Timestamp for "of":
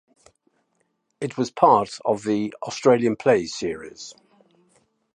2.05-2.23